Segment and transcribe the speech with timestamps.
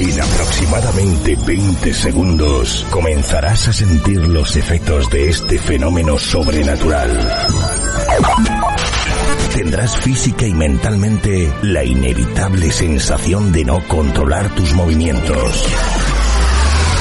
[0.00, 7.18] En aproximadamente 20 segundos comenzarás a sentir los efectos de este fenómeno sobrenatural.
[9.54, 15.66] Tendrás física y mentalmente la inevitable sensación de no controlar tus movimientos.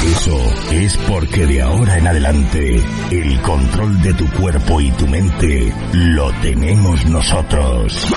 [0.03, 0.37] Eso
[0.71, 6.31] es porque de ahora en adelante el control de tu cuerpo y tu mente lo
[6.41, 8.07] tenemos nosotros.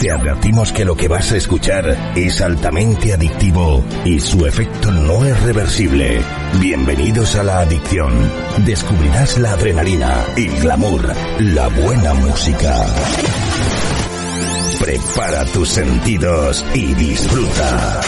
[0.00, 5.24] Te advertimos que lo que vas a escuchar es altamente adictivo y su efecto no
[5.24, 6.20] es reversible.
[6.60, 8.12] Bienvenidos a la adicción.
[8.64, 12.86] Descubrirás la adrenalina, el glamour, la buena música.
[14.78, 18.00] Prepara tus sentidos y disfruta.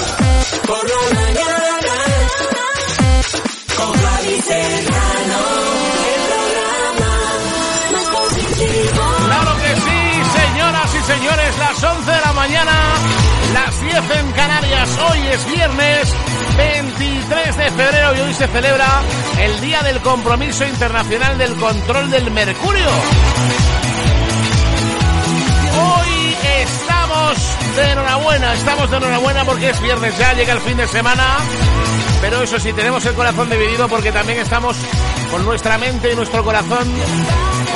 [0.66, 1.65] Por
[9.24, 12.72] Claro que sí, señoras y señores, las 11 de la mañana,
[13.54, 14.98] las 10 en Canarias.
[15.10, 16.14] Hoy es viernes
[16.56, 19.02] 23 de febrero y hoy se celebra
[19.40, 22.90] el Día del Compromiso Internacional del Control del Mercurio.
[27.32, 31.38] Estamos de enhorabuena, estamos de enhorabuena porque es viernes ya, llega el fin de semana.
[32.20, 34.76] Pero eso sí, tenemos el corazón dividido porque también estamos
[35.30, 36.86] con nuestra mente y nuestro corazón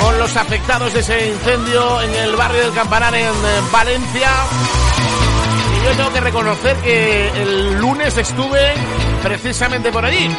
[0.01, 4.29] con los afectados de ese incendio en el barrio del Campanar en eh, Valencia.
[5.79, 8.73] Y yo tengo que reconocer que el lunes estuve
[9.23, 10.29] precisamente por allí.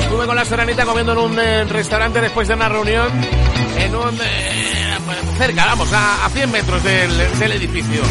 [0.00, 3.08] Estuve con la seranita comiendo en un eh, restaurante después de una reunión
[3.78, 4.20] en un...
[5.38, 8.02] cerca, vamos, a, a 100 metros del, del edificio.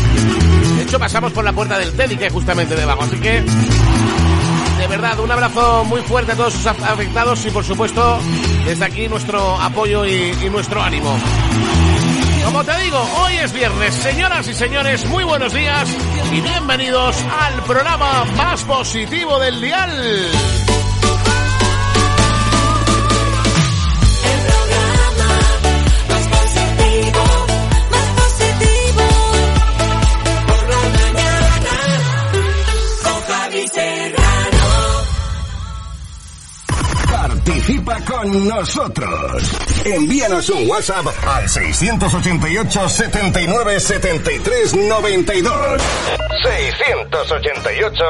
[0.77, 3.03] De hecho, pasamos por la puerta del Teddy, que es justamente debajo.
[3.03, 3.41] Así que,
[4.79, 8.19] de verdad, un abrazo muy fuerte a todos sus af- afectados y, por supuesto,
[8.65, 11.17] desde aquí nuestro apoyo y, y nuestro ánimo.
[12.45, 13.93] Como te digo, hoy es viernes.
[13.95, 15.89] Señoras y señores, muy buenos días
[16.31, 20.64] y bienvenidos al programa más positivo del dial.
[38.03, 39.43] Con nosotros.
[39.85, 45.81] Envíanos un WhatsApp al 688 79 73 92.
[46.43, 48.03] 688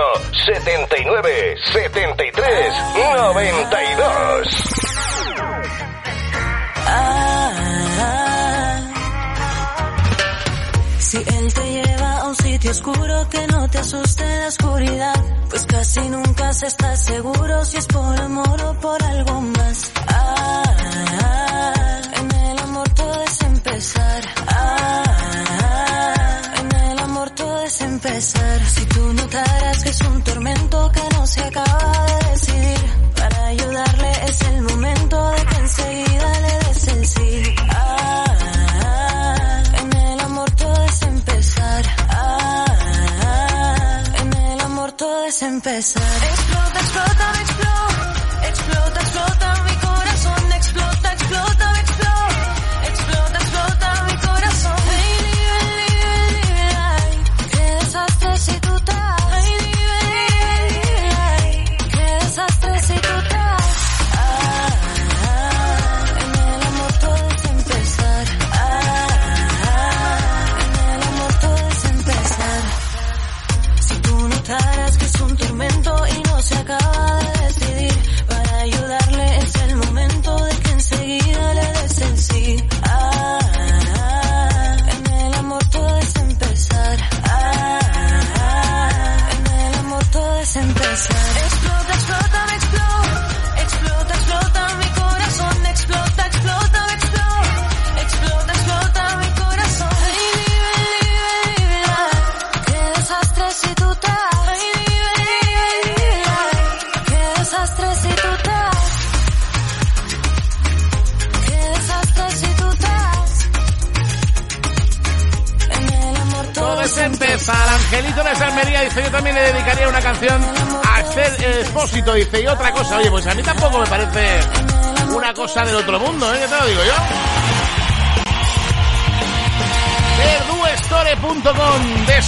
[0.46, 4.85] 79 73 92.
[12.38, 17.66] Un sitio oscuro que no te asuste la oscuridad, pues casi nunca se está seguro
[17.66, 19.92] si es por amor o por algo más.
[20.08, 20.64] Ah,
[22.20, 24.22] en el amor todo es empezar.
[24.48, 25.04] Ah,
[26.60, 28.66] en el amor todo es empezar.
[28.66, 31.65] Si tú notaras que es un tormento que no se acaba
[45.66, 46.02] empezar.
[46.32, 47.55] Explota, explota, explota.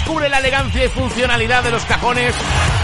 [0.07, 2.33] Descubre la elegancia y funcionalidad de los cajones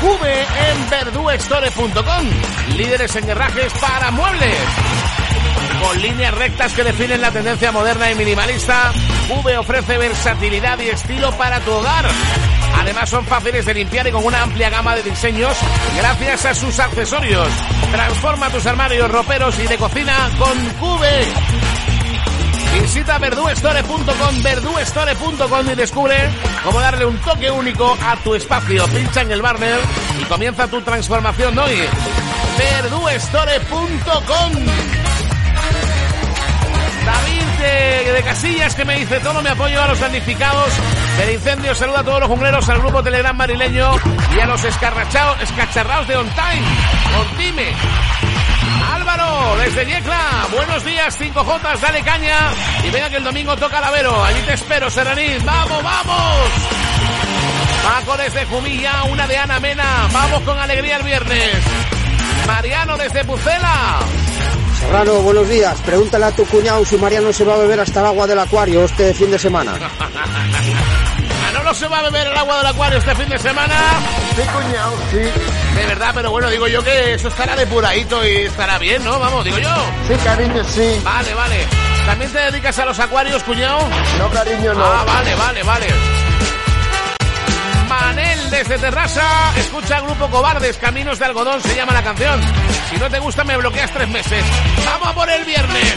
[0.01, 2.27] V en verduestore.com
[2.75, 4.57] Líderes en herrajes para muebles
[5.81, 8.93] con líneas rectas que definen la tendencia moderna y minimalista,
[9.29, 12.05] V ofrece versatilidad y estilo para tu hogar.
[12.79, 15.57] Además son fáciles de limpiar y con una amplia gama de diseños
[15.97, 17.47] gracias a sus accesorios.
[17.91, 21.33] Transforma tus armarios, roperos y de cocina con V.
[22.81, 26.15] Visita verduestore.com, verduestore.com y descubre
[26.63, 28.85] cómo darle un toque único a tu espacio.
[28.87, 29.79] Pincha en el banner
[30.19, 31.81] y comienza tu transformación hoy.
[32.57, 34.51] verduestore.com
[37.05, 40.69] David de, Casillas que me dice todo mi apoyo a los damnificados
[41.17, 41.75] del incendio.
[41.75, 43.95] Saluda a todos los jungleros, al grupo Telegram marileño
[44.35, 46.63] y a los escarrachados, escacharrados de On Time.
[48.93, 50.47] Álvaro, desde Yecla.
[50.51, 52.37] Buenos días, 5J, dale caña.
[52.83, 54.23] Y venga que el domingo toca Lavero.
[54.23, 55.43] Allí te espero, Serranís.
[55.43, 56.49] ¡Vamos, vamos!
[57.83, 60.07] Paco desde Jumilla, una de Ana Mena.
[60.11, 61.55] Vamos con alegría el viernes.
[62.47, 63.99] Mariano desde Pucela.
[64.79, 65.79] Serrano, buenos días.
[65.81, 68.85] Pregúntale a tu cuñado si Mariano se va a beber hasta el agua del acuario
[68.85, 69.73] este fin de semana.
[71.43, 73.75] Manolo se va a beber el agua del acuario este fin de semana.
[74.35, 75.62] Sí, cuñado, sí.
[75.75, 79.19] De verdad, pero bueno, digo yo que eso estará depuradito y estará bien, ¿no?
[79.19, 79.75] Vamos, digo yo.
[80.07, 81.01] Sí, cariño, sí.
[81.03, 81.67] Vale, vale.
[82.05, 83.79] ¿También te dedicas a los acuarios, cuñado?
[84.19, 84.83] No, cariño, no.
[84.83, 85.87] Ah, vale, vale, vale.
[87.87, 92.41] Manel desde Terrassa, escucha grupo Cobardes, Caminos de Algodón se llama la canción.
[92.89, 94.43] Si no te gusta me bloqueas tres meses.
[94.85, 95.95] Vamos a por el viernes.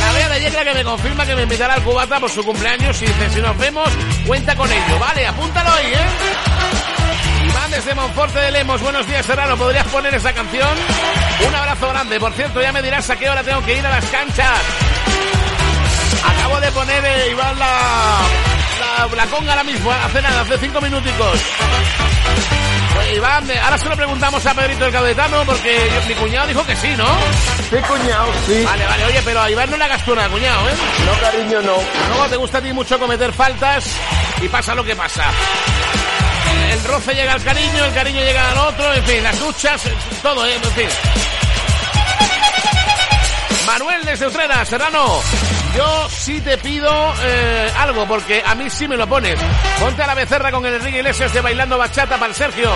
[0.00, 3.00] La vea de Yecla que me confirma que me invitará al cubata por su cumpleaños
[3.02, 3.88] y dice, si nos vemos,
[4.26, 4.98] cuenta con ello.
[4.98, 6.77] Vale, apúntalo ahí, ¿eh?
[7.78, 10.68] Desde Monforte de Lemos, buenos días Serrano, ¿podrías poner esa canción?
[11.46, 13.90] Un abrazo grande, por cierto, ya me dirás a qué hora tengo que ir a
[13.90, 14.58] las canchas.
[16.24, 18.18] Acabo de poner, eh, Iván, la,
[18.80, 21.40] la, la, conga ahora mismo, hace nada, hace cinco minuticos.
[22.96, 26.74] Pues Iván, ahora se lo preguntamos a Pedrito el Caudetano porque mi cuñado dijo que
[26.74, 27.06] sí, ¿no?
[27.70, 28.64] Sí, cuñado, sí.
[28.64, 30.74] Vale, vale, oye, pero a Iván no le hagas tú nada, cuñado, ¿eh?
[31.06, 31.76] No, cariño, no.
[32.08, 33.86] Luego te gusta a ti mucho cometer faltas
[34.42, 35.22] y pasa lo que pasa.
[36.70, 39.82] El roce llega al cariño, el cariño llega al otro, en fin, las duchas,
[40.22, 40.54] todo, ¿eh?
[40.54, 40.88] en fin.
[43.66, 45.20] Manuel desde Utrera, Serrano,
[45.76, 46.90] yo sí te pido
[47.22, 49.38] eh, algo, porque a mí sí me lo pones.
[49.78, 52.70] Ponte a la becerra con el Enrique Iglesias de Bailando Bachata para el Sergio.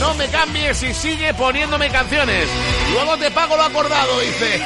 [0.00, 2.48] No me cambies y sigue poniéndome canciones.
[2.92, 4.58] Luego te pago lo acordado, dice.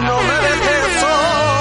[0.00, 1.53] no me.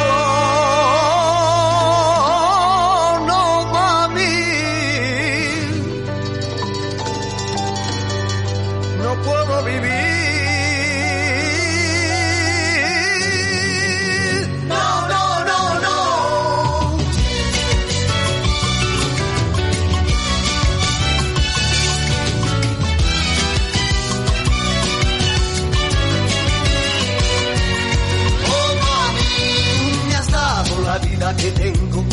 [31.44, 32.06] que tengo,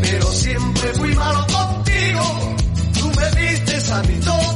[0.00, 2.56] pero siempre fui malo contigo.
[2.98, 4.53] Tú me diste a.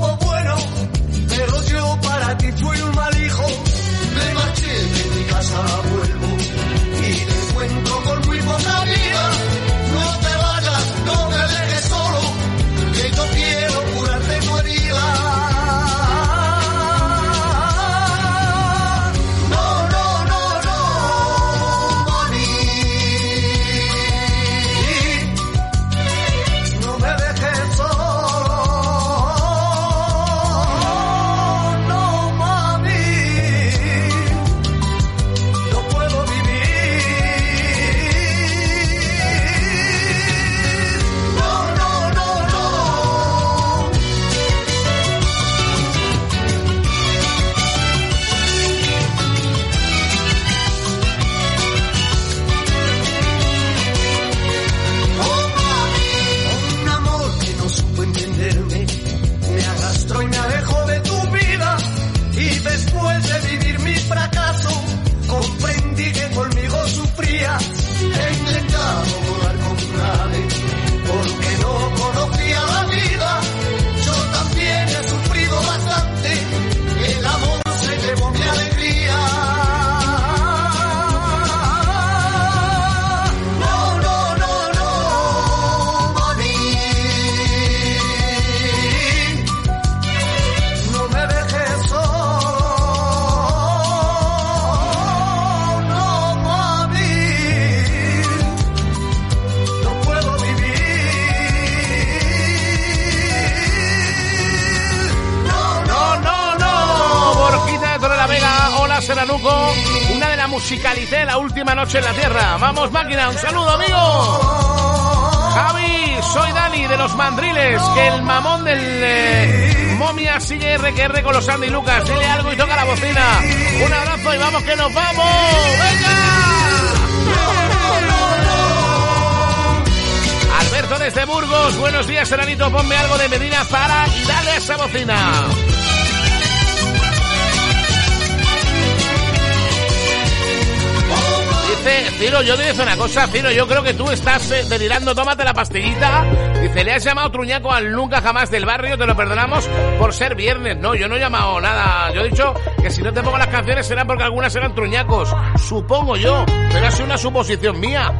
[143.08, 146.24] cosa, yo creo que tú estás eh, delirando, tómate la pastillita.
[146.60, 150.34] Dice, le has llamado truñaco al nunca jamás del barrio, te lo perdonamos por ser
[150.34, 150.76] viernes.
[150.76, 152.12] No, yo no he llamado nada.
[152.12, 155.34] Yo he dicho que si no te pongo las canciones será porque algunas eran truñacos.
[155.56, 158.12] Supongo yo, pero ha sido una suposición mía.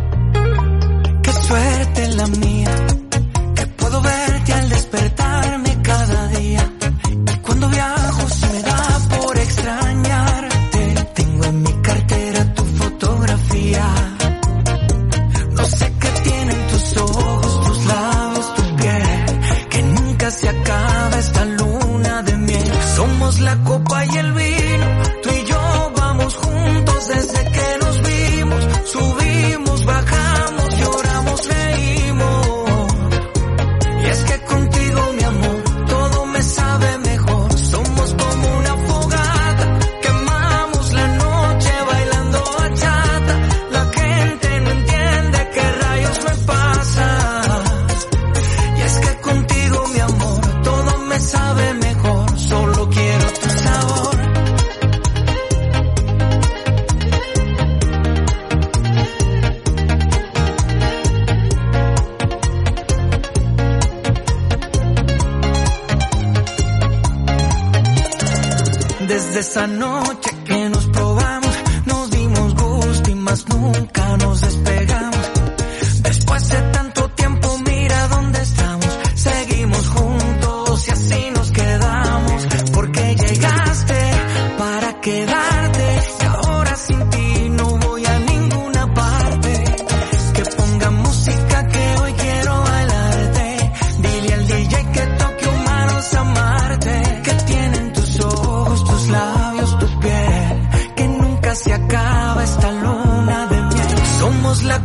[1.22, 2.70] Qué suerte la mía,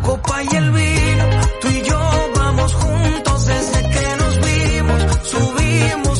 [0.03, 1.25] copa y el vino.
[1.61, 1.99] Tú y yo
[2.35, 4.99] vamos juntos desde que nos vimos.
[5.23, 6.12] Subimos,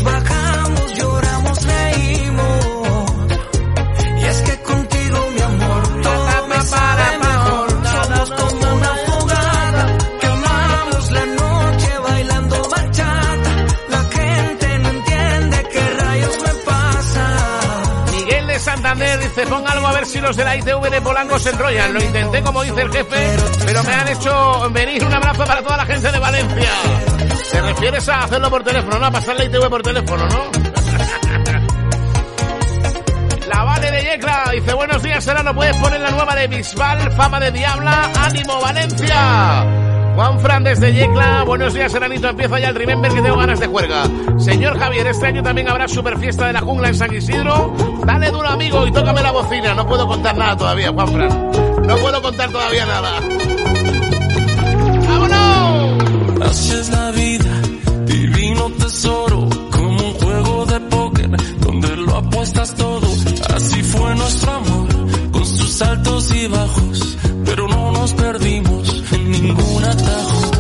[20.05, 21.93] si los de la ITV de Polanco se enrollan.
[21.93, 25.77] Lo intenté como dice el jefe, pero me han hecho venir un abrazo para toda
[25.77, 26.69] la gente de Valencia.
[27.51, 29.05] ¿Te refieres a hacerlo por teléfono, no?
[29.05, 30.51] A pasar la ITV por teléfono, ¿no?
[33.48, 37.39] La Vale de Yecla dice, buenos días, Serano, ¿puedes poner la nueva de Bisbal, Fama
[37.39, 39.83] de Diabla, Ánimo Valencia?
[40.15, 43.65] Juan Fran desde Yecla, buenos días, Seranito, empieza ya el Remember que tengo ganas de
[43.65, 44.03] juerga.
[44.38, 47.74] Señor Javier, este año también habrá super fiesta de la jungla en San Isidro.
[48.05, 49.74] Dale duro, amigo, y tócame la bocina.
[49.74, 51.51] No puedo contar nada todavía, Juan Fran.
[51.88, 53.20] No puedo contar todavía nada.
[55.08, 56.48] ¡Vámonos!
[56.48, 57.62] Así es la vida,
[58.05, 61.29] divino tesoro, como un juego de póker,
[61.60, 63.08] donde lo apuestas todo.
[63.55, 64.88] Así fue nuestro amor,
[65.32, 70.52] con sus altos y bajos, pero no nos perdimos من دون تخطيط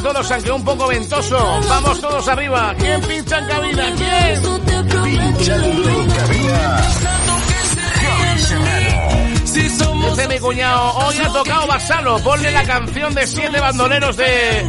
[0.00, 1.60] todos, aunque un poco ventoso.
[1.68, 2.74] Vamos todos arriba.
[2.78, 3.84] ¿Quién pincha en cabina?
[3.96, 4.42] ¿Quién?
[5.04, 6.82] Pinchando en cabina.
[10.28, 12.18] Mi cuñado, hoy ha tocado Basalo.
[12.18, 14.68] Ponle la canción de siete bandoleros de...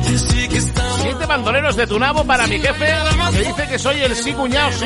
[1.01, 2.87] Siete bandoleros de Tunabo para mi jefe,
[3.31, 4.85] que dice que soy el sí cuñado, sí.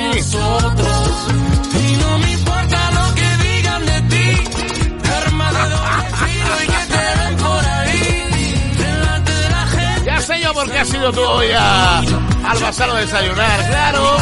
[10.83, 14.17] Has sido tú hoy a- al Basalo a desayunar, claro.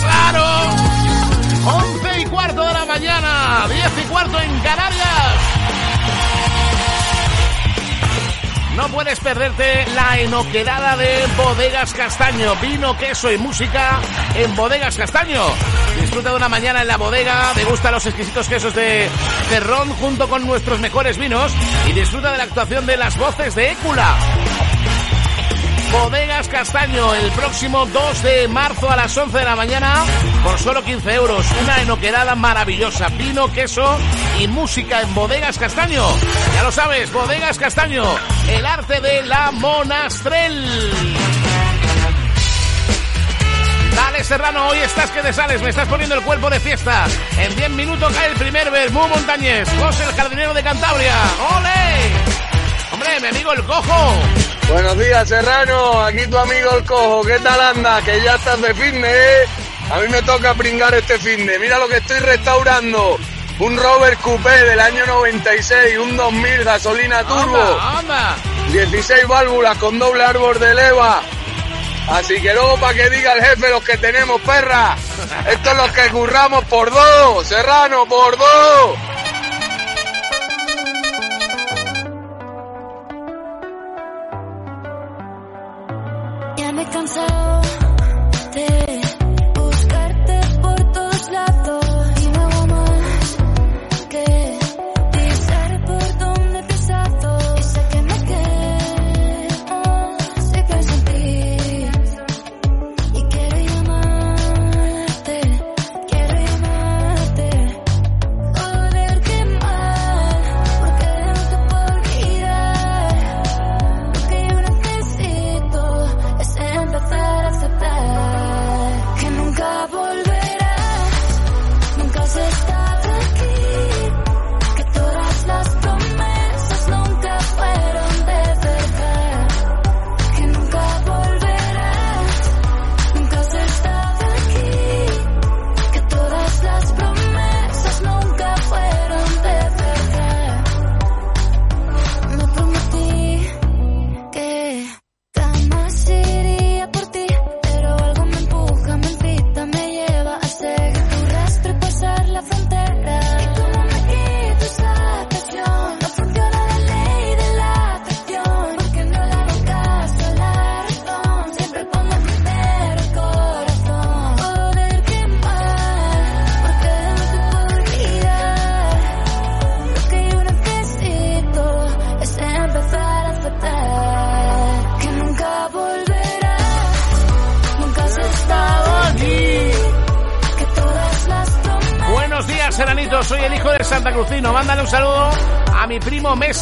[0.00, 0.44] Claro.
[1.64, 5.06] Once y cuarto de la mañana, diez y cuarto en Canarias.
[8.76, 12.56] No puedes perderte la enoquerada de Bodegas Castaño.
[12.56, 14.00] Vino, queso y música
[14.34, 15.42] en Bodegas Castaño.
[16.00, 19.08] Disfruta de una mañana en la bodega, degusta los exquisitos quesos de
[19.48, 21.52] Cerrón junto con nuestros mejores vinos
[21.86, 24.16] y disfruta de la actuación de las voces de Écula.
[25.92, 30.04] Bodegas Castaño, el próximo 2 de marzo a las 11 de la mañana,
[30.42, 31.46] por solo 15 euros.
[31.62, 33.98] Una enoquerada maravillosa, vino, queso
[34.40, 36.04] y música en Bodegas Castaño.
[36.54, 38.04] Ya lo sabes, Bodegas Castaño,
[38.48, 40.90] el arte de la monastrel.
[43.94, 47.04] Dale Serrano, hoy estás que te sales, me estás poniendo el cuerpo de fiesta.
[47.38, 51.14] En 10 minutos cae el primer Bermú Montañés, José el jardinero de Cantabria.
[51.56, 52.21] ¡Ole!
[52.92, 54.14] Hombre, mi amigo el cojo.
[54.68, 56.02] Buenos días, Serrano.
[56.04, 57.22] Aquí tu amigo el cojo.
[57.24, 58.02] ¿Qué tal anda?
[58.02, 59.46] Que ya estás de fitness, ¿eh?
[59.90, 61.58] A mí me toca pringar este fitness.
[61.60, 63.18] Mira lo que estoy restaurando.
[63.58, 68.36] Un Rover Coupé del año 96, un 2000 gasolina turbo, Anda, anda.
[68.72, 71.22] 16 válvulas con doble árbol de leva.
[72.08, 74.96] Así que luego para que diga el jefe los que tenemos, perra.
[75.48, 78.98] Estos los que curramos por dos, Serrano, por dos.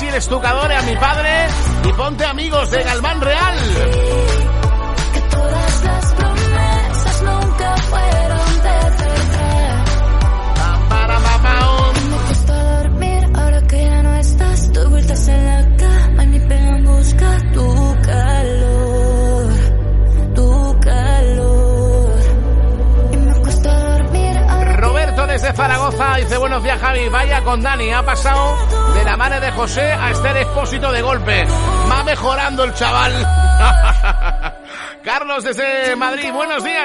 [0.01, 0.31] Primo Messi,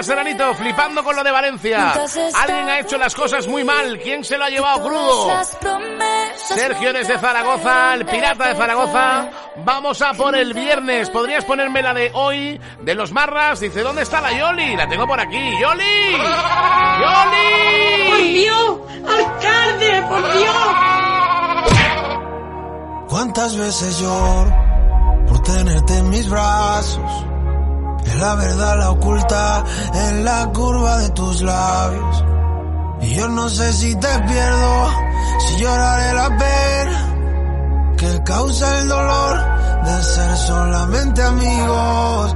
[0.06, 1.94] Seranito, flipando con lo de Valencia.
[2.36, 5.32] Alguien ha hecho las cosas muy mal, ¿quién se lo ha llevado crudo?
[6.36, 9.30] Sergio desde Zaragoza, el pirata de Zaragoza.
[9.58, 11.10] Vamos a por el viernes.
[11.10, 13.60] ¿Podrías ponerme la de hoy de los Marras?
[13.60, 14.76] Dice, ¿dónde está la Yoli?
[14.76, 15.52] La tengo por aquí.
[15.60, 16.12] ¡Yoli!
[17.02, 18.10] ¡Yoli!
[18.10, 18.80] ¡Por Dios!
[19.08, 20.02] ¡Alcalde!
[20.10, 20.56] ¡Por Dios!
[23.10, 24.54] ¿Cuántas veces lloro
[25.28, 27.05] por tenerte en mis brazos?
[28.26, 29.64] La verdad la oculta
[30.24, 32.24] la curva de tus labios.
[33.02, 34.90] Y yo no sé si te pierdo,
[35.46, 39.38] si lloraré la pena que causa el dolor
[39.86, 42.36] de ser solamente amigos.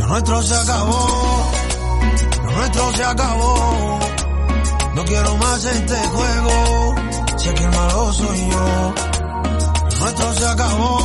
[0.00, 1.50] Lo nuestro se acabó,
[2.44, 3.98] lo nuestro se acabó.
[4.94, 6.94] No quiero más este juego,
[7.38, 8.94] sé que el malo soy yo.
[9.92, 11.00] Lo nuestro se acabó,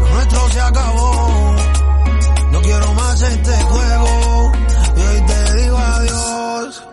[0.00, 1.57] lo nuestro se acabó.
[2.68, 4.52] Quiero más este juego,
[4.94, 6.84] y hoy te digo adiós.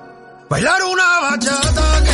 [0.50, 2.05] Bailar una bachata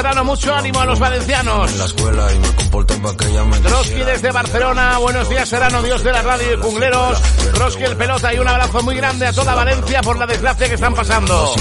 [0.00, 1.70] serrano, mucho ánimo a los valencianos.
[1.72, 4.12] en la escuela y me comporto para que ella me Trotsky quisiera.
[4.12, 7.22] desde Barcelona, buenos días Serrano, Dios de la radio y jungleros.
[7.52, 10.74] Trotsky el pelota y un abrazo muy grande a toda Valencia por la desgracia que
[10.74, 11.54] están pasando.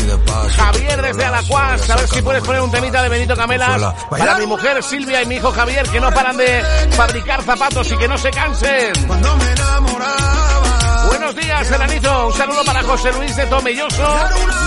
[0.56, 4.46] Javier desde Alacuas, a ver si puedes poner un temita de Benito Camelas para mi
[4.46, 8.18] mujer Silvia y mi hijo Javier que no paran de fabricar zapatos y que no
[8.18, 9.06] se cansen.
[9.06, 11.08] Cuando me enamoraba.
[11.08, 12.28] Buenos días, Seranito.
[12.28, 14.16] Un saludo para José Luis de Tomelloso,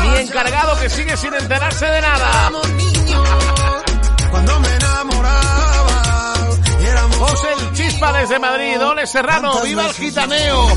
[0.03, 2.51] mi encargado que sigue sin enterarse de nada.
[4.33, 6.03] Cuando me enamoraba.
[6.81, 10.69] Y éramos José el Chispa desde Madrid, Ole Serrano, viva el gitaneo.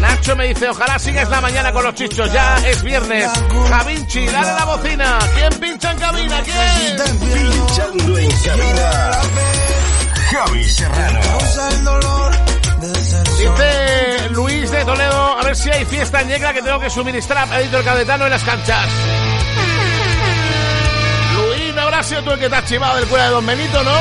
[0.00, 3.28] Nacho me dice, ojalá sigas la mañana con los chichos, ya es viernes.
[3.68, 5.18] Javinchi, dale la bocina.
[5.34, 6.42] ¿Quién pincha en cabina?
[6.42, 7.18] ¿Quién?
[7.18, 9.10] Pinchando en cabina.
[10.30, 11.20] Javi Serrano.
[12.80, 17.46] Dice Luis de Toledo, a ver si hay fiesta en Yecla que tengo que suministrar
[17.46, 18.86] a Pedrito el Cadetano en las canchas.
[22.00, 23.92] Habrá sido tú el que te has chivado del cura de Don Benito, ¿no?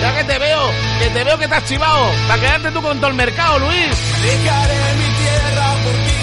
[0.00, 2.10] Ya que te veo, que te veo que te has chivado.
[2.26, 3.86] Para quedarte tú con todo el mercado, Luis.
[4.22, 6.22] Dejaré mi tierra por ti.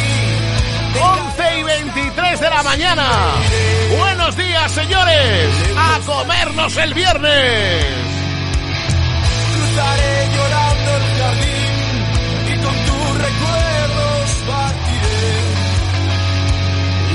[1.38, 3.06] 11 y 23 de la mañana.
[4.00, 5.50] Buenos días, señores.
[5.78, 7.86] A comernos el viernes.
[9.54, 11.72] Cruzaré llorando el jardín
[12.48, 15.38] y con tus recuerdos partiré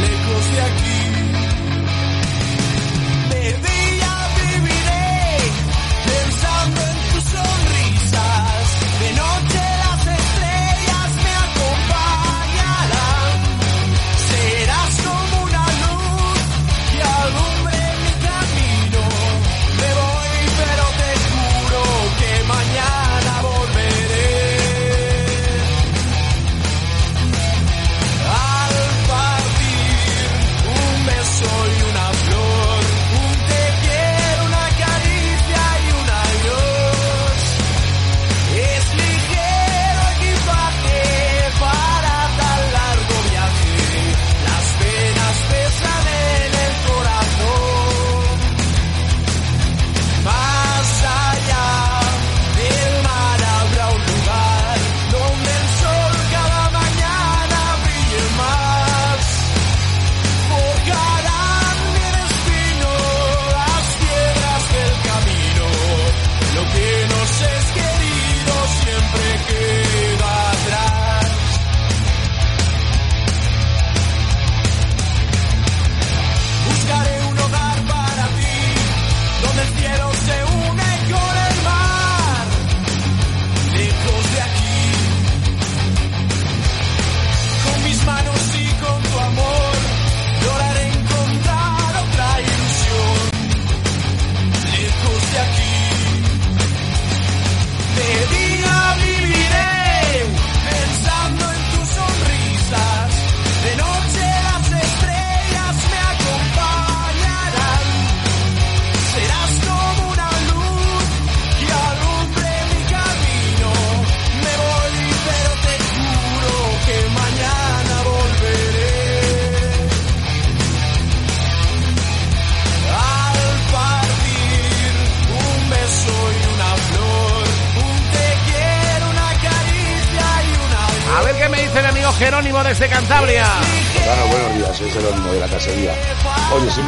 [0.01, 0.94] lejos de aquí.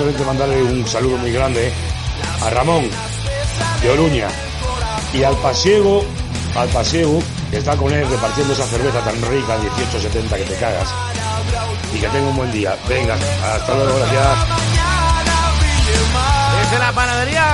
[0.07, 1.73] Simplemente mandarle un saludo muy grande
[2.41, 2.89] a Ramón
[3.83, 4.29] de Oruña
[5.13, 6.05] y al pasiego,
[6.55, 10.89] al pasiego que está con él repartiendo esa cerveza tan rica, 18.70 que te cagas.
[11.93, 12.77] Y que tenga un buen día.
[12.89, 14.39] Venga, hasta luego, gracias.
[16.61, 17.45] Desde la panadería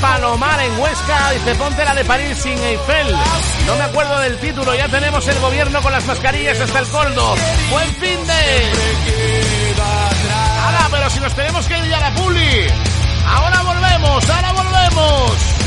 [0.00, 3.16] Palomar en Huesca, dice ponte la de París sin Eiffel.
[3.66, 7.34] No me acuerdo del título, ya tenemos el gobierno con las mascarillas hasta el coldo.
[7.70, 9.97] Buen fin de...
[11.08, 12.66] Si nos tenemos que ir ya a la puli.
[13.26, 15.57] Ahora volvemos, ahora volvemos.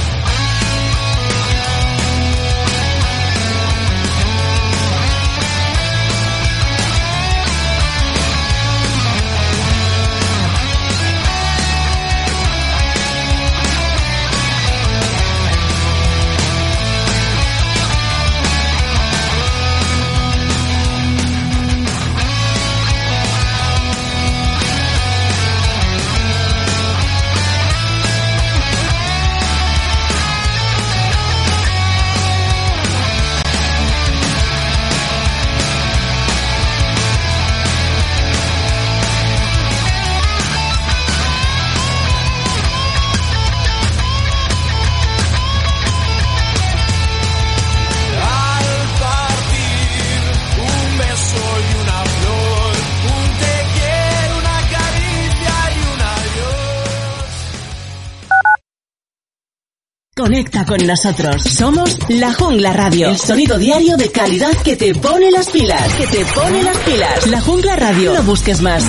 [60.31, 61.43] Conecta con nosotros.
[61.43, 63.09] Somos La Jungla Radio.
[63.09, 65.93] El sonido diario de calidad que te pone las pilas.
[65.95, 67.27] Que te pone las pilas.
[67.27, 68.13] La Jungla Radio.
[68.13, 68.85] No busques más.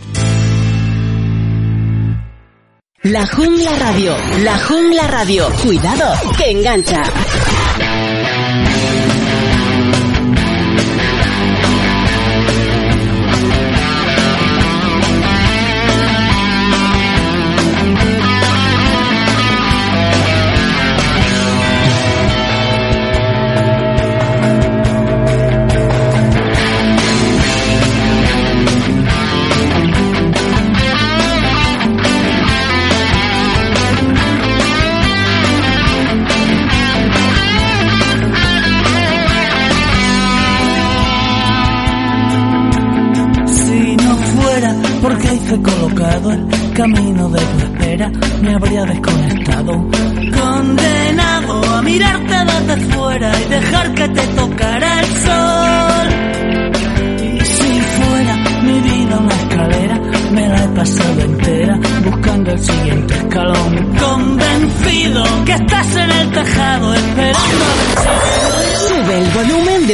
[3.05, 4.15] La Jungla Radio.
[4.45, 5.49] La Jungla Radio.
[5.61, 7.03] Cuidado, que engancha.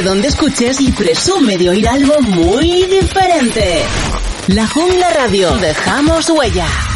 [0.09, 3.83] Donde escuches y presume de oír algo muy diferente.
[4.47, 5.55] La Jungla Radio.
[5.59, 6.88] Dejamos huella.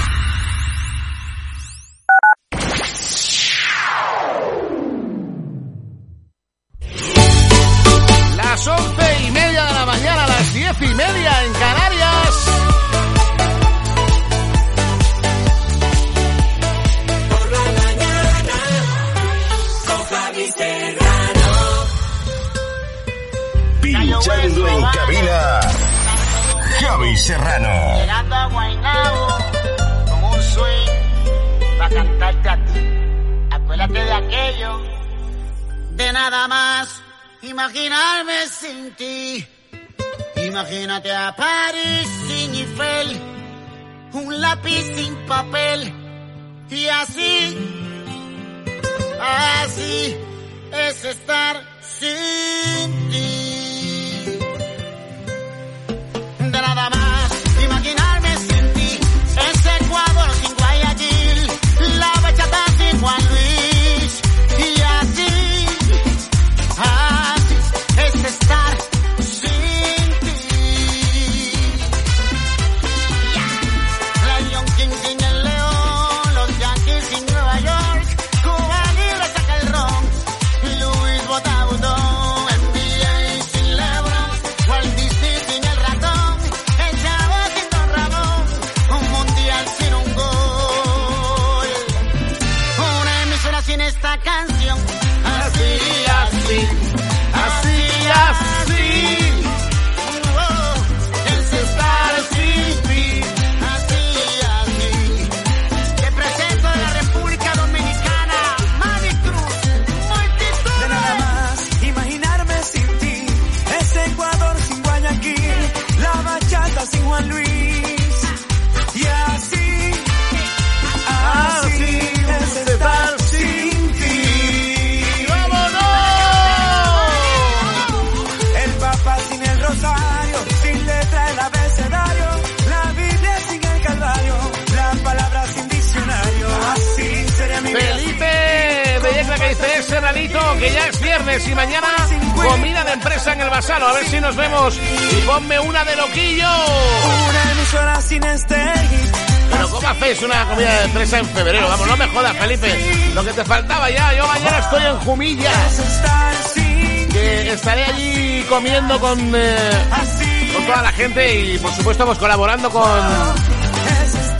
[161.16, 162.82] Y por supuesto pues colaborando con,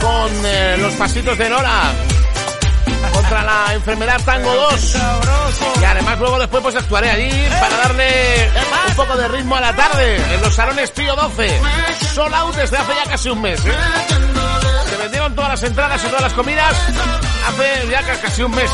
[0.01, 1.93] con eh, los pasitos de Nora
[3.13, 4.97] contra la enfermedad Tango 2.
[5.81, 7.31] Y además luego después pues actuaré allí
[7.61, 8.51] para darle
[8.89, 11.61] un poco de ritmo a la tarde en los salones Pío 12.
[12.15, 13.61] Sold out desde hace ya casi un mes.
[13.67, 13.73] ¿eh?
[14.89, 16.73] Se vendieron todas las entradas y todas las comidas
[17.49, 18.71] hace ya ca- casi un mes.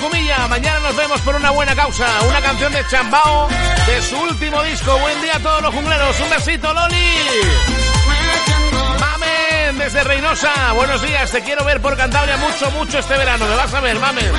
[0.00, 2.06] Jumilla, mañana nos vemos por una buena causa.
[2.28, 4.96] Una canción de Chambao de su último disco.
[4.98, 6.20] Buen día a todos los jungleros.
[6.20, 7.14] Un besito, Loli.
[9.00, 10.72] Mamen, desde Reynosa.
[10.74, 13.46] Buenos días, te quiero ver por Cantabria mucho, mucho este verano.
[13.46, 14.32] Me vas a ver, Mamen.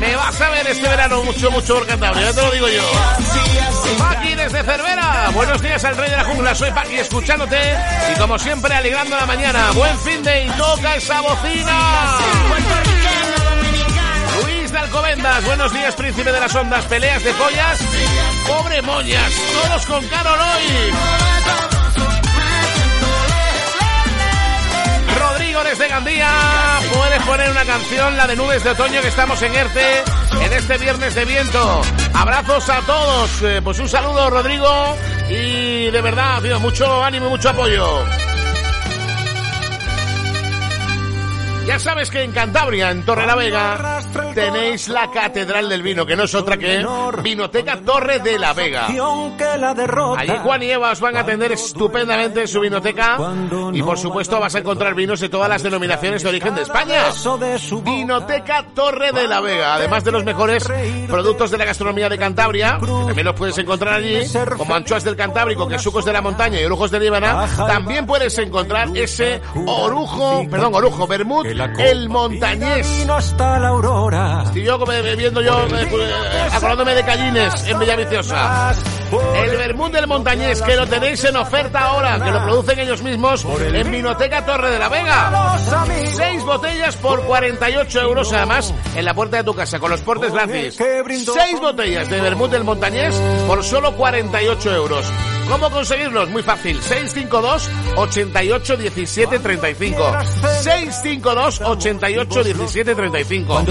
[0.00, 2.26] Me vas a ver este verano mucho, mucho por Cantabria.
[2.26, 2.82] Ya te lo digo yo.
[3.98, 5.30] Paqui desde Cervera.
[5.32, 6.54] Buenos días al rey de la jungla.
[6.54, 7.58] Soy Paqui escuchándote
[8.12, 9.70] y como siempre alegrando la mañana.
[9.72, 12.18] Buen fin de y toca esa bocina.
[14.96, 17.78] Alcobendas, buenos días, príncipe de las ondas, peleas de pollas,
[18.46, 20.90] pobre moñas, todos con Carol hoy.
[25.20, 26.30] Rodrigo desde Gandía,
[26.94, 30.02] puedes poner una canción, la de nubes de otoño que estamos en ERTE
[30.40, 31.82] en este viernes de viento.
[32.14, 34.96] Abrazos a todos, Eh, pues un saludo Rodrigo
[35.28, 38.02] y de verdad, tío, mucho ánimo mucho apoyo.
[41.66, 44.00] Ya sabes que en Cantabria, en Torre la Vega,
[44.34, 46.84] tenéis la Catedral del Vino, que no es otra que
[47.22, 48.86] Vinoteca Torre de la Vega.
[50.16, 53.18] Allí Juan y Eva os van a atender estupendamente en su vinoteca.
[53.72, 57.04] y por supuesto vas a encontrar vinos de todas las denominaciones de origen de España.
[57.82, 60.64] Vinoteca Torre de la Vega, además de los mejores
[61.08, 64.20] productos de la gastronomía de Cantabria, que también los puedes encontrar allí,
[64.56, 68.88] como anchoas del Cantábrico, quesucos de la montaña y orujos de Líbana, también puedes encontrar
[68.94, 71.46] ese orujo, perdón, orujo, vermut,
[71.78, 73.06] el montañés.
[73.08, 74.42] hasta la aurora.
[74.44, 78.74] Estoy yo como bebiendo yo, eh, pues, eh, acordándome de Callines en Villaviciosa.
[79.36, 83.46] El vermut del montañés, que lo tenéis en oferta ahora, que lo producen ellos mismos
[83.60, 85.58] en Vinoteca Torre de la Vega.
[86.12, 90.32] Seis botellas por 48 euros, además, en la puerta de tu casa, con los portes
[90.32, 90.76] gratis.
[90.76, 93.14] Seis botellas de vermut del montañés
[93.46, 95.06] por solo 48 euros.
[95.48, 96.28] ¿Cómo conseguirlos?
[96.30, 96.80] Muy fácil.
[96.80, 100.16] 652 88 17 35.
[100.62, 103.64] 652 88 17 35.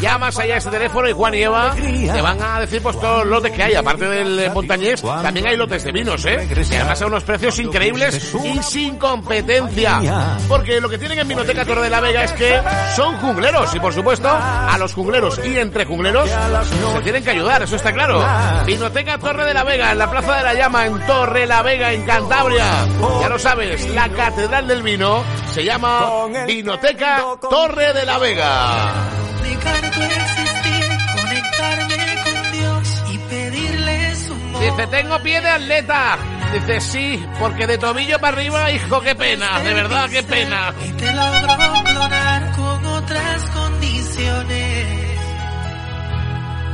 [0.00, 3.20] Llamas allá a este teléfono y Juan y Eva te van a decir pues todos
[3.20, 3.74] los lotes que hay.
[3.74, 6.48] Aparte del eh, montañés, también hay lotes de vinos, ¿eh?
[6.70, 10.00] Y además a unos precios increíbles y sin competencia.
[10.48, 12.60] Porque lo que tienen en Vinoteca Torre de la Vega es que
[12.94, 17.62] son jungleros y por supuesto a los jungleros y entre jungleros se tienen que ayudar,
[17.62, 18.22] eso está claro.
[18.66, 21.92] Vinoteca Torre de la Vega en la Plaza de la Llama en Torre la Vega
[21.92, 22.86] en Cantabria.
[23.20, 28.92] Ya lo sabes, la Catedral del Vino se llama Vinoteca Torre de la Vega.
[34.60, 36.18] Dice, tengo pie de atleta.
[36.52, 40.74] Dice, sí, porque de tobillo para arriba, hijo, qué pena, de verdad, qué pena.
[40.98, 45.18] Te logro clonar con otras condiciones.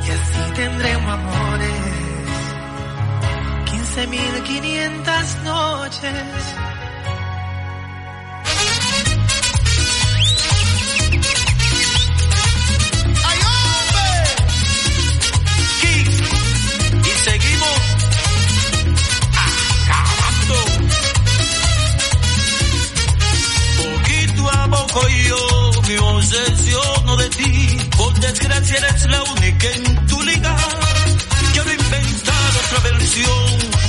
[0.06, 1.87] Y así tendremos amores.
[3.98, 6.12] 15.500 noches.
[13.24, 14.06] ¡Ay, hombre!
[15.80, 16.18] Kicks.
[17.02, 17.78] Y seguimos
[19.82, 20.58] acabando.
[23.82, 25.42] Poquito a poco yo
[25.88, 27.78] me obsesiono de ti.
[27.96, 30.56] Por desgracia eres la única en tu liga.
[31.52, 33.87] Quiero inventar otra versión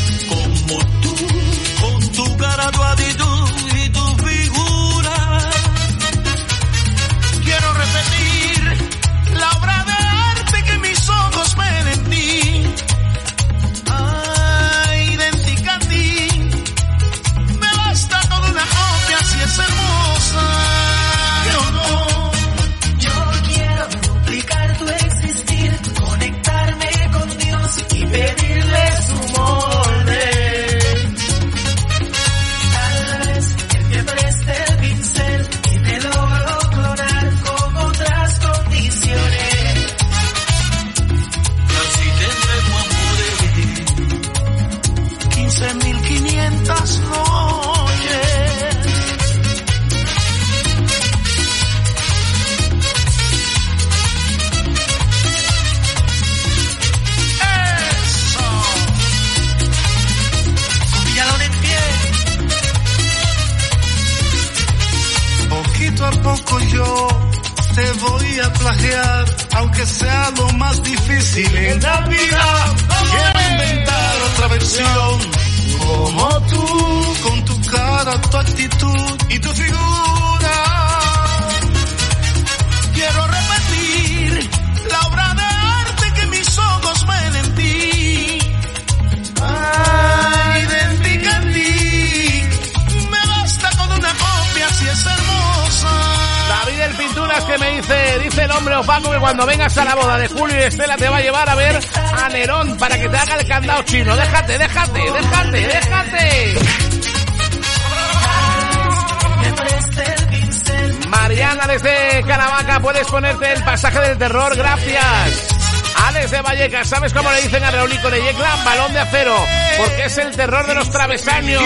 [117.79, 118.57] Raulico de Yecla?
[118.65, 119.35] Balón de acero,
[119.77, 121.63] porque es el terror de los travesaños.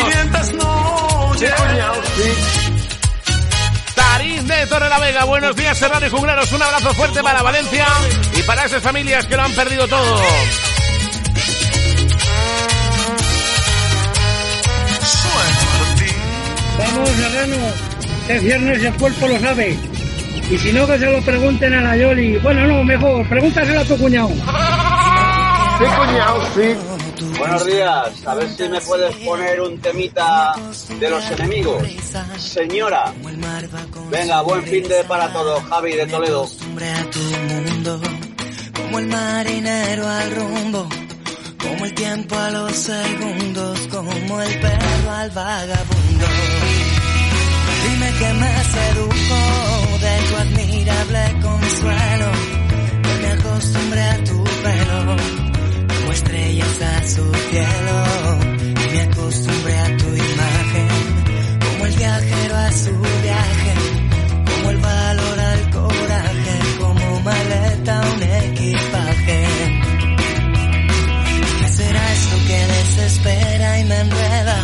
[3.95, 7.87] Tarín de Torre la Vega, buenos días Serrano y Juglaros, un abrazo fuerte para Valencia
[8.37, 10.21] y para esas familias que lo han perdido todo.
[16.77, 17.57] Vamos, Serrano,
[18.27, 19.79] que es viernes y el cuerpo lo sabe.
[20.51, 22.37] Y si no, que se lo pregunten a la Yoli.
[22.37, 24.29] Bueno, no, mejor, pregúntaselo a tu cuñado.
[25.79, 27.37] Sí, cuñado, sí.
[27.39, 30.53] Buenos días, a ver si me puedes poner un temita
[30.99, 31.83] de los enemigos.
[32.37, 33.13] Señora,
[34.11, 36.47] venga, buen fin de para todos, Javi de Toledo.
[37.47, 38.01] mundo,
[38.75, 40.87] como el marinero al rumbo,
[41.59, 46.25] como el tiempo a los segundos, como el perro al vagabundo.
[47.83, 49.39] Dime que me sedujo
[49.99, 52.31] de tu admirable consuelo,
[53.03, 55.42] que me acostumbré a tu pelo,
[56.59, 58.03] estrellas a su cielo,
[58.65, 60.87] y me acostumbré a tu imagen,
[61.59, 62.91] como el viajero a su
[63.23, 63.73] viaje,
[64.45, 69.45] como el valor al coraje, como maleta un equipaje.
[71.59, 74.63] ¿Qué será esto que desespera y me enreda?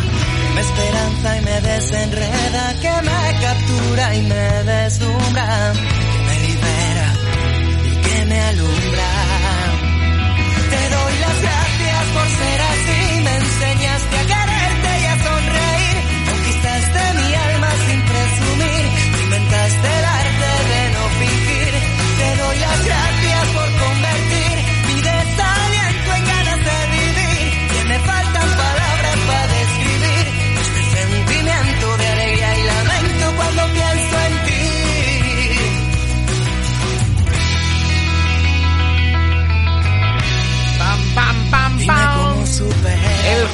[0.54, 5.72] Me esperanza y me desenreda, que me captura y me deslumbra,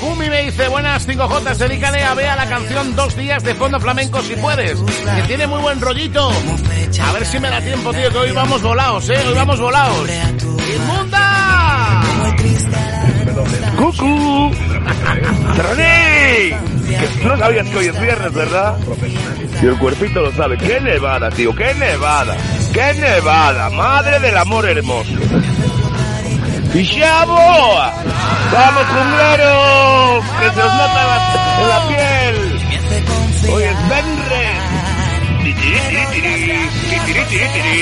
[0.01, 4.21] Jumi me dice, buenas 5J, dedícale a Bea la canción Dos días de fondo flamenco
[4.23, 6.31] si puedes, que tiene muy buen rollito.
[6.31, 10.09] A ver si me da tiempo, tío, que hoy vamos volados, eh, hoy vamos volados.
[10.77, 12.03] ¡Inmunda!
[15.57, 16.57] ¡Serraní!
[16.87, 18.77] Que No sabías que hoy es viernes, ¿verdad?
[19.63, 20.57] Y el cuerpito lo sabe.
[20.59, 21.55] ¡Qué nevada, tío!
[21.55, 22.37] ¡Qué nevada!
[22.73, 23.71] ¡Qué nevada!
[23.71, 25.11] ¡Madre del amor hermoso!
[26.75, 27.93] ¡Y ya boa!
[28.53, 30.25] ¡Vamos, cumbleros!
[30.39, 31.17] ¡Que se os nota la,
[31.61, 32.37] en la piel!
[33.53, 34.63] ¡Hoy es Benres!
[35.43, 37.77] Titiri, tiri, tiri, titiri, tiri, tiri.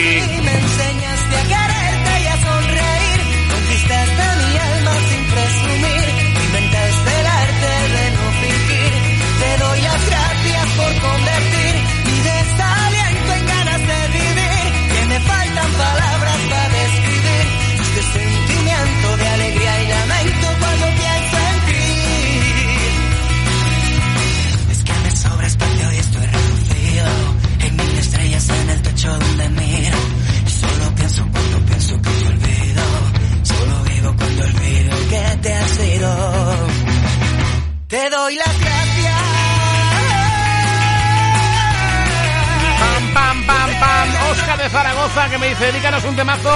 [44.75, 46.53] Zaragoza que me dice, dedícanos un temazo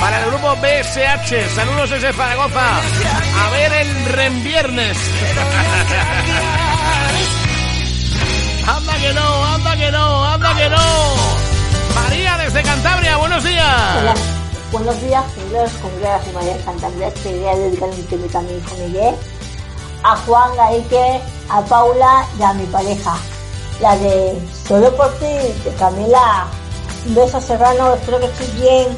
[0.00, 1.52] para el grupo BSH.
[1.52, 2.78] Saludos desde Zaragoza.
[3.44, 4.96] A ver el Renviernes.
[8.68, 10.76] anda que no, anda que no, anda que no.
[11.92, 13.96] María desde Cantabria, buenos días.
[13.98, 14.14] Hola,
[14.70, 17.12] buenos días, cumpleaños, cumpleaños y María Santander.
[17.14, 19.16] Quería dedicar un temita a mi hijo Miguel,
[20.04, 23.16] a Juan Gaike, a Paula y a mi pareja.
[23.80, 26.46] La de Solo por ti, de Camila.
[27.06, 28.88] Un beso serrano, espero que estés bien.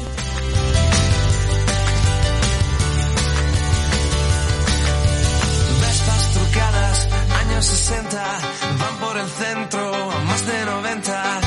[5.79, 7.07] Vespas trucadas,
[7.39, 8.39] años 60,
[8.79, 9.91] van por el centro,
[10.25, 11.39] más de 90,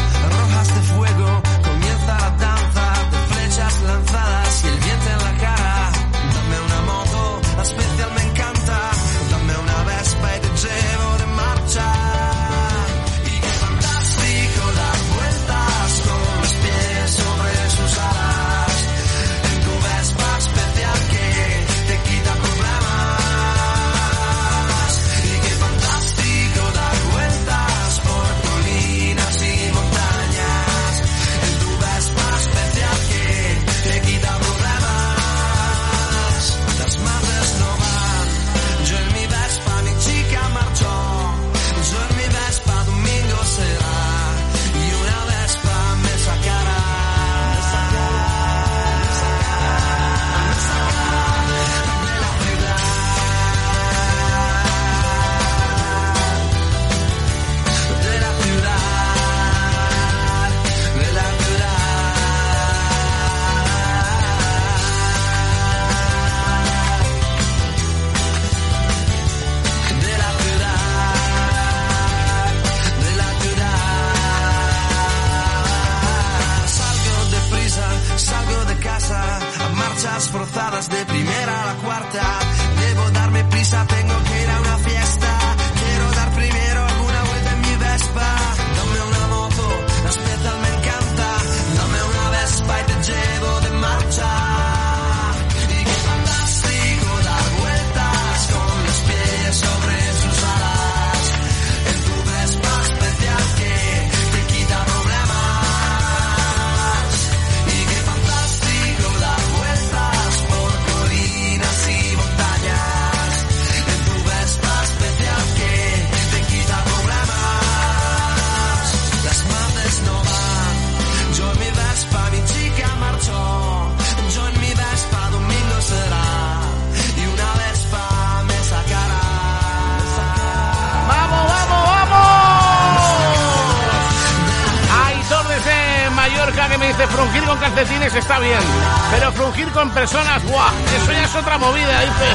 [139.83, 140.71] con personas, ¡buah!
[140.97, 142.29] Eso ya es otra movida, dice.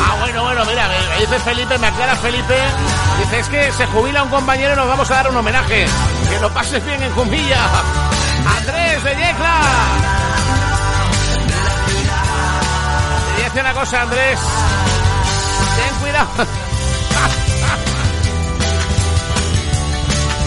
[0.00, 2.56] Ah, bueno, bueno, mira, me dice Felipe, me aclara Felipe,
[3.18, 5.84] dice, es que se jubila un compañero y nos vamos a dar un homenaje.
[6.30, 7.58] Que lo pases bien en Jumilla.
[8.56, 9.60] Andrés de Yecla.
[13.26, 14.40] Te voy a decir una cosa, Andrés.
[15.76, 16.46] Ten cuidado.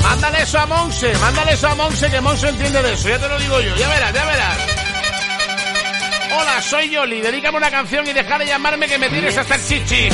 [0.01, 3.27] Mándale eso a Monse, mándale eso a Monse, que Monse entiende de eso, ya te
[3.27, 4.57] lo digo yo, ya verás, ya verás.
[6.39, 9.65] Hola, soy Yoli, dedícame una canción y deja de llamarme que me tienes hasta el
[9.65, 10.07] chichi.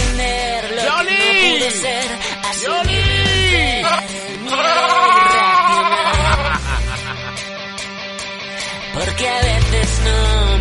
[0.86, 1.59] ¡Yoli!
[2.63, 3.84] ¡Yoli!
[8.93, 10.53] Porque a veces no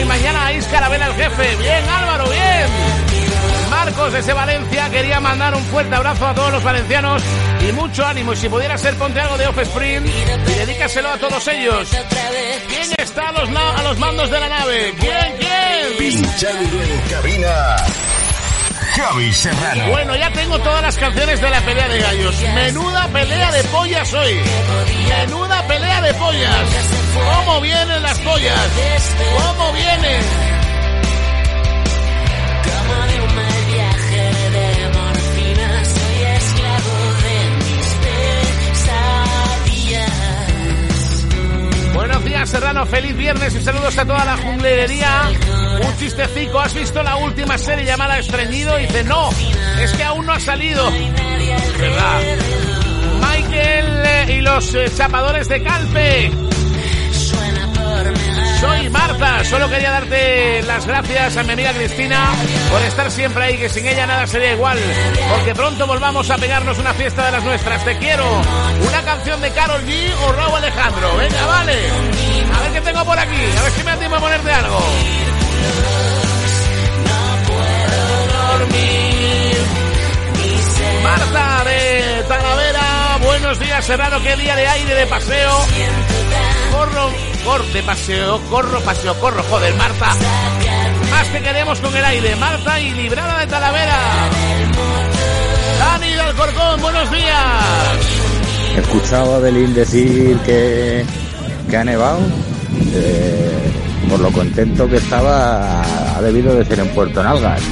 [0.00, 1.56] Y mañana a Iscarabela el jefe.
[1.56, 3.68] Bien, Álvaro, bien.
[3.70, 7.22] Marcos desde Valencia quería mandar un fuerte abrazo a todos los valencianos
[7.68, 8.32] y mucho ánimo.
[8.32, 11.88] Y si pudiera ser, ponte algo de Offspring y dedícaselo a todos ellos.
[12.68, 14.94] ¿Quién está a los, a los mandos de la nave?
[14.98, 15.98] ¿Quién, quién?
[15.98, 17.76] Pinchando en cabina.
[18.98, 19.90] Javi Serrano.
[19.90, 22.40] Bueno, ya tengo todas las canciones de la pelea de gallos.
[22.54, 24.40] Menuda pelea de pollas hoy.
[25.08, 26.68] Menuda pelea de pollas.
[27.14, 28.70] ¿Cómo vienen las pollas?
[29.36, 30.22] ¿Cómo vienen?
[35.84, 37.86] Soy esclavo de mis
[39.64, 40.16] pesadillas.
[41.94, 42.86] Buenos días, Serrano.
[42.86, 45.30] Feliz viernes y saludos a toda la junglería.
[45.82, 46.60] Un chistecico.
[46.60, 48.76] ¿Has visto la última serie llamada Estreñido?
[48.76, 49.30] Dice, no,
[49.80, 50.90] es que aún no ha salido.
[51.78, 52.20] ¿Verdad?
[53.60, 56.30] Eh, y los eh, chapadores de Calpe.
[58.60, 62.30] Soy Marta, solo quería darte las gracias a mi amiga Cristina
[62.70, 64.78] por estar siempre ahí, que sin ella nada sería igual,
[65.30, 67.84] porque pronto volvamos a pegarnos una fiesta de las nuestras.
[67.84, 68.24] Te quiero.
[68.86, 71.16] Una canción de Carol G o Raúl Alejandro.
[71.16, 71.76] Venga, vale.
[72.52, 74.78] A ver qué tengo por aquí, a ver si me animo a ponerte algo.
[81.02, 82.87] Marta de Talavera,
[83.40, 85.50] buenos días Serrano, qué día de aire, de paseo.
[86.72, 87.10] Corro,
[87.44, 90.14] corro, de paseo, corro, paseo, corro, joder, Marta.
[91.10, 93.98] Más que queremos con el aire, Marta y librada de Talavera.
[95.78, 97.98] Dani del Alcorcón, buenos días.
[98.76, 101.04] He escuchado a Belín decir que,
[101.70, 102.18] que ha nevado.
[102.92, 103.72] Eh,
[104.08, 107.62] por lo contento que estaba, ha debido de ser en Puerto Nalgas.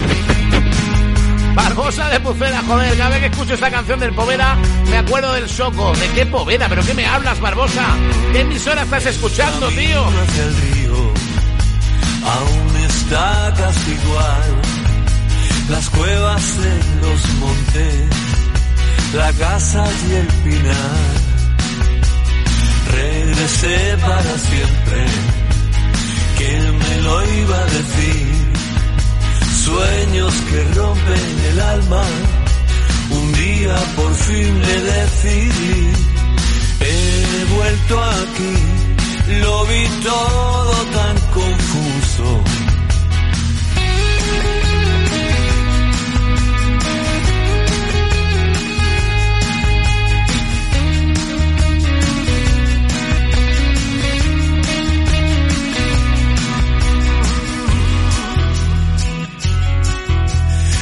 [1.77, 4.57] Barbosa de Pucera, joder, cada vez que escucho esta canción del Poveda
[4.89, 5.93] me acuerdo del Soco.
[5.95, 6.71] ¿De qué Poveda?
[6.71, 7.85] ¿Pero qué me hablas, Barbosa?
[8.33, 10.07] ¿Qué emisora estás escuchando, tío?
[10.07, 11.13] hacia el río
[12.25, 14.63] aún está casi igual.
[15.69, 18.09] Las cuevas de los montes,
[19.15, 21.15] la casa y el pinar.
[22.91, 25.07] Regresé para siempre,
[26.39, 28.56] ¿quién me lo iba a decir?
[29.67, 32.05] Sueños que rompen el alma,
[33.11, 35.93] un día por fin le decidí.
[36.83, 42.66] He vuelto aquí, lo vi todo tan confuso.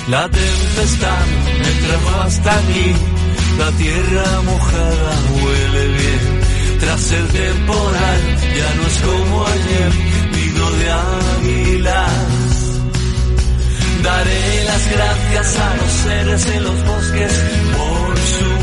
[0.09, 1.26] La tempestad
[1.61, 2.92] me trajo hasta aquí,
[3.59, 6.40] la tierra mojada huele bien.
[6.80, 8.20] Tras el temporal
[8.59, 9.92] ya no es como ayer,
[10.34, 12.12] nido de águilas.
[14.02, 17.32] Daré las gracias a los seres en los bosques
[17.72, 18.53] por su.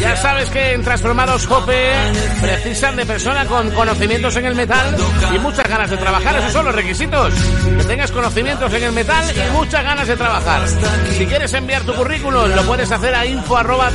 [0.00, 1.92] Ya sabes que en Transformados Jope
[2.40, 4.94] precisan de persona con conocimientos en el metal
[5.34, 6.36] y muchas ganas de trabajar.
[6.36, 7.34] Esos son los requisitos.
[7.78, 10.68] Que tengas conocimientos en el metal y muchas ganas de trabajar.
[11.16, 13.90] Si quieres enviar tu currículum, lo puedes hacer a info arroba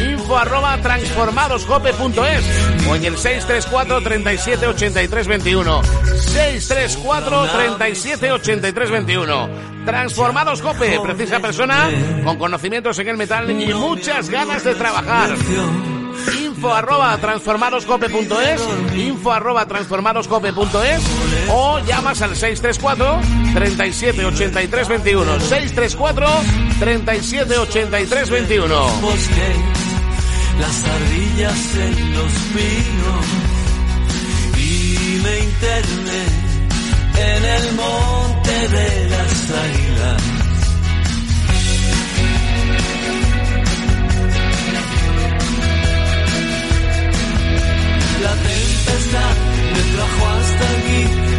[0.00, 0.78] info arroba
[2.88, 11.88] o en el 634 37 83 21 634 37 83 21 Transformados Jope, precisa persona
[12.24, 15.30] con conocimientos en el metal y muchas ganas de trabajar.
[16.42, 21.02] Info arroba transformadoscope.es, info arroba transformadoscope.es
[21.50, 23.20] o llamas al 634
[23.54, 26.26] 37 83 21 634
[26.80, 29.54] 37 83 21 bosque,
[30.58, 33.26] las ardillas en los pinos
[34.58, 36.45] y me interné
[37.18, 40.22] en el monte de las águilas.
[48.22, 49.36] La tempestad
[49.72, 51.35] me trajo hasta aquí,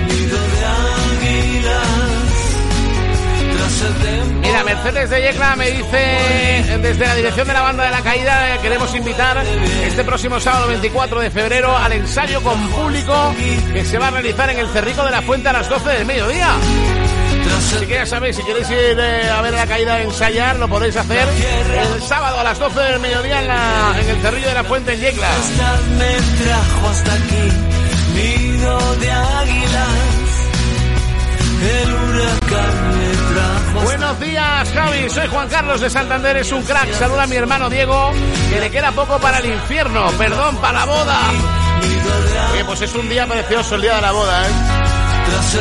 [4.42, 8.56] Mira, Mercedes de Yecla me dice desde la dirección de la banda de la caída
[8.56, 9.44] eh, queremos invitar
[9.84, 13.34] este próximo sábado 24 de febrero al ensayo con público
[13.74, 16.06] que se va a realizar en el Cerrico de la Fuente a las 12 del
[16.06, 16.56] mediodía.
[17.58, 20.96] Así que ya si queréis ir eh, a ver la caída a ensayar, lo podéis
[20.96, 23.42] hacer el sábado a las 12 del mediodía
[24.00, 25.30] en, el Cerrillo de la Fuente en Yecla.
[29.00, 30.18] de.
[31.60, 32.97] El huracán
[33.84, 35.10] Buenos días, Javi.
[35.10, 36.38] Soy Juan Carlos de Santander.
[36.38, 36.92] Es un crack.
[36.94, 38.12] Saluda a mi hermano Diego,
[38.50, 40.08] que le queda poco para el infierno.
[40.18, 41.20] Perdón, para la boda.
[42.54, 44.52] Oye, pues es un día precioso el día de la boda, ¿eh?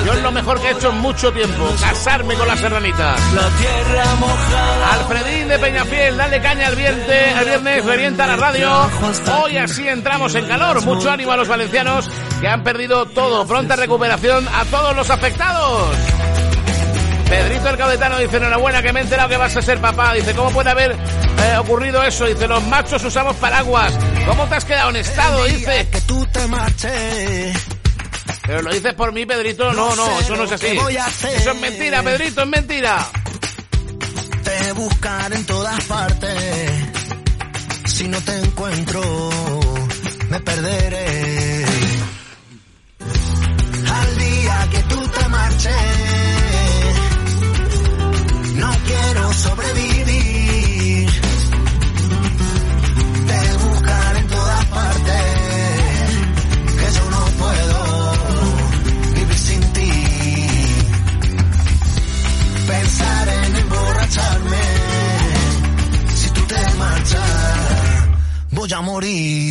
[0.04, 3.16] Yo es lo mejor que he hecho en mucho tiempo, casarme con la serranita.
[3.34, 4.92] La tierra mojada.
[4.94, 8.90] Alfredín de Peñafiel, dale caña al viernes, el viernes revienta la radio.
[9.42, 10.84] Hoy así entramos en calor.
[10.84, 12.08] Mucho ánimo a los valencianos
[12.40, 13.46] que han perdido todo.
[13.46, 15.96] Pronta recuperación a todos los afectados.
[17.28, 20.14] Pedrito el Caudetano dice, enhorabuena que me he enterado que vas a ser papá.
[20.14, 22.26] Dice, ¿cómo puede haber eh, ocurrido eso?
[22.26, 23.92] Dice, los machos usamos paraguas.
[24.26, 25.44] ¿Cómo te has quedado en estado?
[25.44, 25.88] Dice.
[25.90, 27.56] Que tú te marches.
[28.46, 29.72] Pero lo dices por mí, Pedrito.
[29.72, 30.78] No, no, eso no es así.
[31.36, 33.06] Eso es mentira, Pedrito, es mentira.
[34.44, 36.72] Te buscar en todas partes.
[37.86, 39.00] Si no te encuentro,
[40.28, 41.64] me perderé.
[43.88, 45.95] Al día que tú te marches,
[49.36, 51.10] sobrevivir.
[53.28, 55.24] Te buscar en todas partes,
[56.78, 57.78] que yo no puedo
[59.14, 59.92] vivir sin ti.
[62.66, 64.64] Pensar en emborracharme,
[66.14, 68.08] si tú te marchas,
[68.50, 69.45] voy a morir.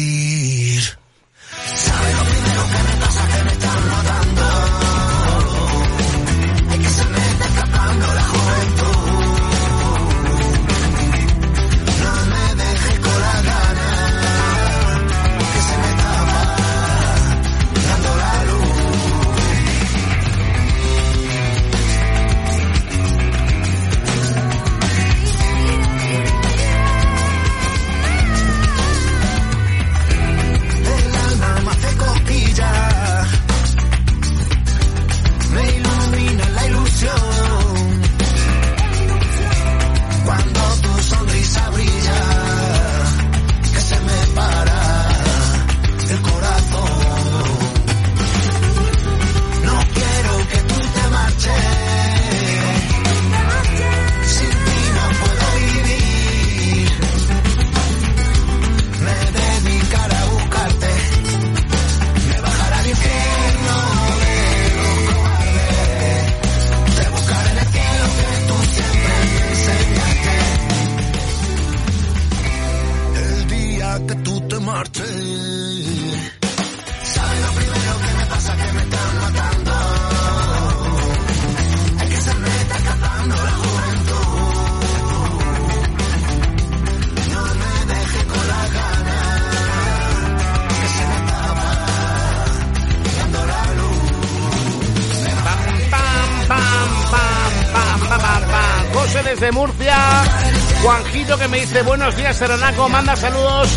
[101.50, 102.90] Me dice buenos días, Seranaco.
[102.90, 103.70] Manda saludos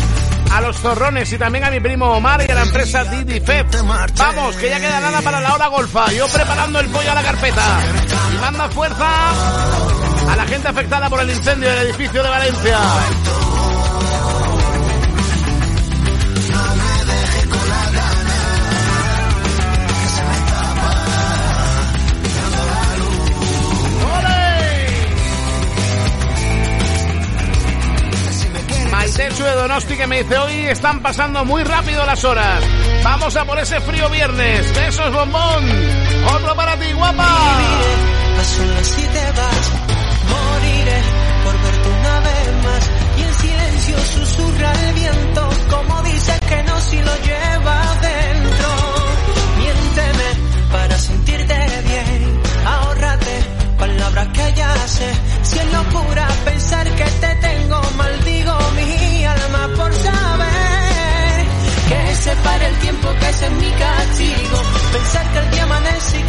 [0.51, 3.65] a los zorrones y también a mi primo Omar y a la empresa Didi Fed.
[4.17, 6.11] Vamos, que ya queda nada para la hora golfa.
[6.11, 7.63] Yo preparando el pollo a la carpeta.
[8.33, 9.07] Y manda fuerza
[10.31, 12.79] a la gente afectada por el incendio del edificio de Valencia.
[29.55, 32.63] Donosti que me dice hoy están pasando muy rápido las horas.
[33.03, 34.73] Vamos a por ese frío viernes.
[34.75, 35.65] Besos, bombón.
[36.35, 37.27] Otro para ti, guapa.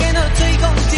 [0.01, 0.90] Amanece y que no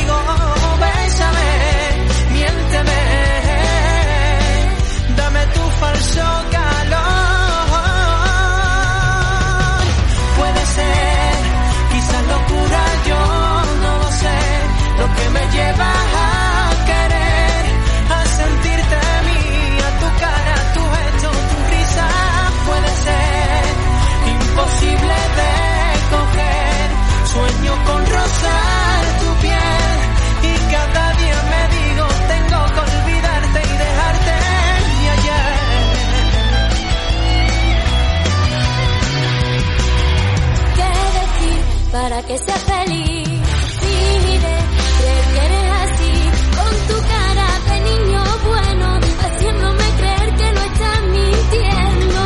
[42.33, 43.29] que feliz.
[43.29, 44.55] Decide
[44.99, 46.15] creer que eres así,
[46.57, 52.23] con tu cara de niño bueno, haciéndome creer que no estás mintiendo.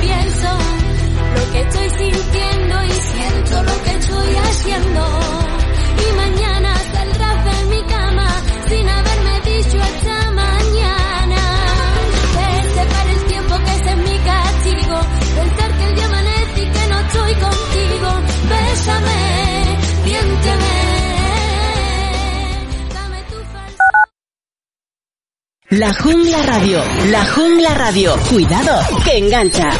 [0.00, 0.50] Pienso
[1.34, 5.17] lo que estoy sintiendo y siento lo que estoy haciendo.
[25.78, 28.16] La Jungla Radio, La Jungla Radio.
[28.28, 29.70] Cuidado, que engancha.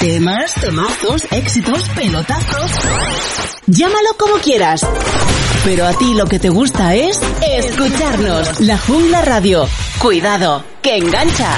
[0.01, 2.71] Temas, temazos, éxitos, pelotazos.
[3.67, 4.81] Llámalo como quieras.
[5.63, 8.61] Pero a ti lo que te gusta es escucharnos.
[8.61, 9.67] La Jungla Radio.
[9.99, 11.55] Cuidado, que engancha.